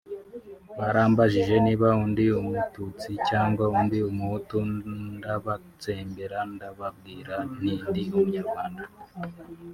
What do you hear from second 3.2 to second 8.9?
cyangwa ndi Umuhutu ndabatsembera ndababwira nti ndi Umunyarwanda